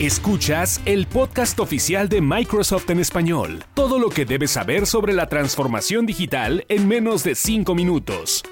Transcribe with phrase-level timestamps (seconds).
[0.00, 3.64] Escuchas el podcast oficial de Microsoft en español.
[3.74, 8.42] Todo lo que debes saber sobre la transformación digital en menos de 5 minutos.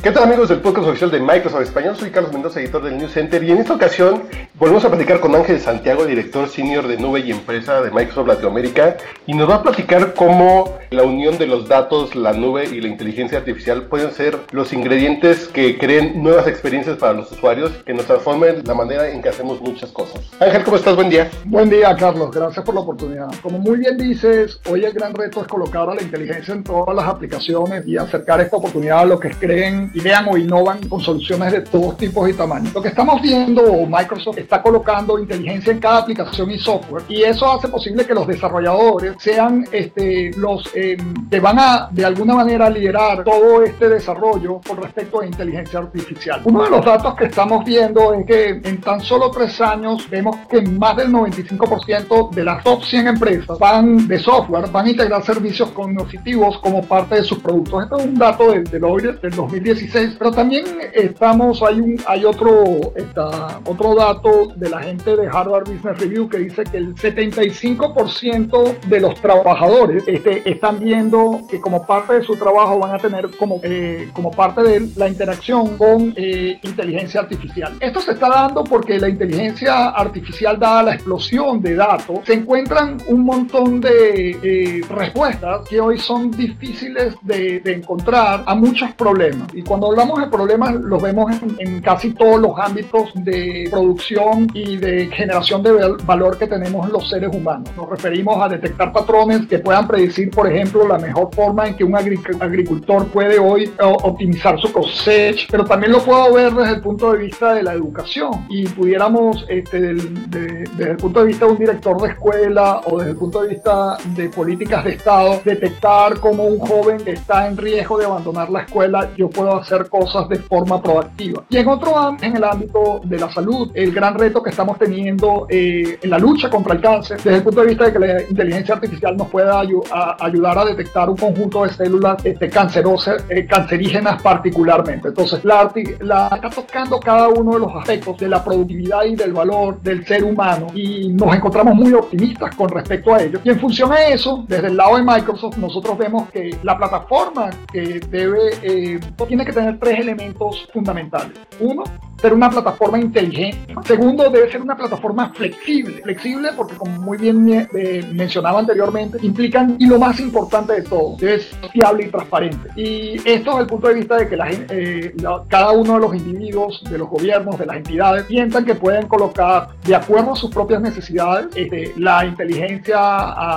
[0.00, 1.96] ¿Qué tal amigos del podcast oficial de Microsoft Español?
[1.96, 4.22] Soy Carlos Mendoza, editor del News Center y en esta ocasión
[4.62, 8.96] volvemos a platicar con Ángel Santiago, director senior de nube y empresa de Microsoft Latinoamérica
[9.26, 12.86] y nos va a platicar cómo la unión de los datos, la nube y la
[12.86, 18.06] inteligencia artificial pueden ser los ingredientes que creen nuevas experiencias para los usuarios que nos
[18.06, 20.20] transformen la manera en que hacemos muchas cosas.
[20.38, 20.94] Ángel, ¿cómo estás?
[20.94, 21.28] Buen día.
[21.44, 22.30] Buen día, Carlos.
[22.30, 23.30] Gracias por la oportunidad.
[23.42, 26.94] Como muy bien dices, hoy el gran reto es colocar a la inteligencia en todas
[26.94, 31.50] las aplicaciones y acercar esta oportunidad a los que creen idean o innovan con soluciones
[31.50, 32.72] de todos tipos y tamaños.
[32.72, 37.68] Lo que estamos viendo, Microsoft colocando inteligencia en cada aplicación y software y eso hace
[37.68, 40.96] posible que los desarrolladores sean este, los eh,
[41.30, 46.42] que van a de alguna manera liderar todo este desarrollo con respecto a inteligencia artificial.
[46.44, 50.36] Uno de los datos que estamos viendo es que en tan solo tres años vemos
[50.50, 55.22] que más del 95% de las top 100 empresas van de software van a integrar
[55.22, 57.84] servicios cognitivos como parte de sus productos.
[57.84, 62.64] Esto es un dato del Deloitte del 2016 pero también estamos, hay, un, hay otro,
[62.96, 68.80] está, otro dato de la gente de Harvard Business Review que dice que el 75%
[68.86, 73.30] de los trabajadores este, están viendo que como parte de su trabajo van a tener
[73.36, 77.76] como, eh, como parte de la interacción con eh, inteligencia artificial.
[77.80, 82.98] Esto se está dando porque la inteligencia artificial, dada la explosión de datos, se encuentran
[83.08, 89.48] un montón de eh, respuestas que hoy son difíciles de, de encontrar a muchos problemas.
[89.54, 94.21] Y cuando hablamos de problemas los vemos en, casi todos los ámbitos de producción
[94.54, 95.72] y de generación de
[96.04, 97.68] valor que tenemos los seres humanos.
[97.76, 101.84] Nos referimos a detectar patrones que puedan predecir, por ejemplo, la mejor forma en que
[101.84, 107.12] un agricultor puede hoy optimizar su cosecha, pero también lo puedo ver desde el punto
[107.12, 111.58] de vista de la educación y pudiéramos, este, desde el punto de vista de un
[111.58, 116.44] director de escuela o desde el punto de vista de políticas de Estado, detectar cómo
[116.44, 120.82] un joven está en riesgo de abandonar la escuela, yo puedo hacer cosas de forma
[120.82, 121.44] proactiva.
[121.48, 125.46] Y en otro en el ámbito de la salud, el gran reto que estamos teniendo
[125.48, 128.22] eh, en la lucha contra el cáncer, desde el punto de vista de que la
[128.22, 134.22] inteligencia artificial nos pueda ayudar a detectar un conjunto de células este, cancerosas, eh, cancerígenas
[134.22, 135.08] particularmente.
[135.08, 139.32] Entonces, la, la está tocando cada uno de los aspectos de la productividad y del
[139.32, 143.40] valor del ser humano y nos encontramos muy optimistas con respecto a ello.
[143.44, 147.50] Y en función a eso, desde el lado de Microsoft, nosotros vemos que la plataforma
[147.72, 151.32] que debe, eh, tiene que tener tres elementos fundamentales.
[151.60, 151.84] Uno,
[152.22, 153.74] ser una plataforma inteligente.
[153.84, 156.00] Segundo, debe ser una plataforma flexible.
[156.02, 157.68] Flexible porque, como muy bien
[158.12, 162.68] mencionaba anteriormente, implican, y lo más importante de todo, es fiable y transparente.
[162.76, 165.14] Y esto desde el punto de vista de que la, eh,
[165.48, 169.70] cada uno de los individuos, de los gobiernos, de las entidades, piensan que pueden colocar,
[169.84, 172.98] de acuerdo a sus propias necesidades, este, la inteligencia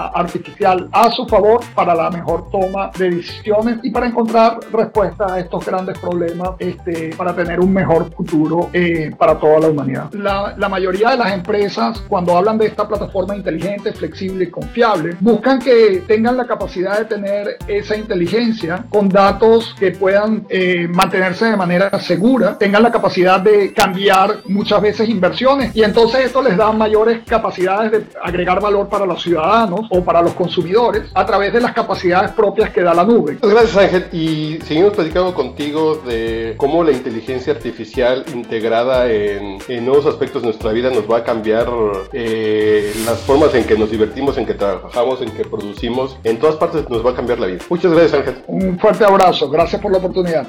[0.07, 5.39] artificial a su favor para la mejor toma de decisiones y para encontrar respuestas a
[5.39, 10.11] estos grandes problemas este, para tener un mejor futuro eh, para toda la humanidad.
[10.13, 15.15] La, la, mayoría de las empresas, cuando hablan de esta plataforma inteligente, flexible y confiable,
[15.19, 21.45] buscan que tengan la capacidad de tener esa inteligencia con datos que puedan eh, mantenerse
[21.45, 26.57] de manera segura, tengan la capacidad de cambiar muchas veces inversiones y entonces esto les
[26.57, 31.53] da mayores capacidades de agregar valor para los ciudadanos o para los consumidores a través
[31.53, 33.37] de las capacidades propias que da la nube.
[33.41, 40.41] Gracias Ángel y seguimos platicando contigo de cómo la inteligencia artificial integrada en, nuevos aspectos
[40.41, 41.67] de nuestra vida nos va a cambiar
[42.13, 46.17] eh, las formas en que nos divertimos, en que trabajamos, en que producimos.
[46.23, 47.59] En todas partes nos va a cambiar la vida.
[47.69, 48.43] Muchas gracias, Ángel.
[48.47, 49.49] Un fuerte abrazo.
[49.49, 50.47] Gracias por la oportunidad.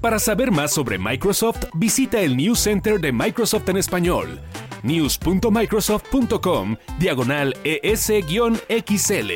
[0.00, 4.40] Para saber más sobre Microsoft, visita el News Center de Microsoft en español.
[4.84, 9.30] news.microsoft.com diagonal ES-XL.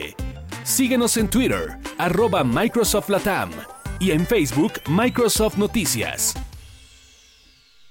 [0.62, 3.50] Síguenos en Twitter, arroba Microsoft Latam
[3.98, 6.34] y en Facebook Microsoft Noticias.